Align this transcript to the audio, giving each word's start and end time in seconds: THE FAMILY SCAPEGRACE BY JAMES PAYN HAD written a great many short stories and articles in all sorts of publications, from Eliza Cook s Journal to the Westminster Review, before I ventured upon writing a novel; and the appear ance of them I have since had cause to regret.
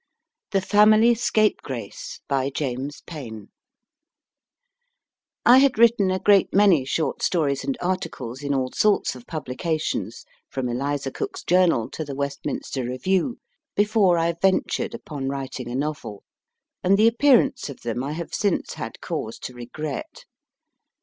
THE 0.49 0.61
FAMILY 0.61 1.13
SCAPEGRACE 1.13 2.21
BY 2.27 2.49
JAMES 2.55 3.03
PAYN 3.05 3.49
HAD 5.45 5.77
written 5.77 6.09
a 6.09 6.17
great 6.17 6.51
many 6.51 6.83
short 6.85 7.21
stories 7.21 7.63
and 7.63 7.77
articles 7.79 8.41
in 8.41 8.51
all 8.51 8.71
sorts 8.71 9.13
of 9.15 9.27
publications, 9.27 10.25
from 10.49 10.67
Eliza 10.69 11.11
Cook 11.11 11.33
s 11.37 11.43
Journal 11.43 11.87
to 11.91 12.03
the 12.03 12.15
Westminster 12.15 12.83
Review, 12.83 13.37
before 13.75 14.17
I 14.17 14.33
ventured 14.41 14.95
upon 14.95 15.29
writing 15.29 15.69
a 15.69 15.75
novel; 15.75 16.23
and 16.83 16.97
the 16.97 17.07
appear 17.07 17.39
ance 17.39 17.69
of 17.69 17.81
them 17.81 18.03
I 18.03 18.13
have 18.13 18.33
since 18.33 18.73
had 18.73 19.01
cause 19.01 19.37
to 19.37 19.53
regret. 19.53 20.25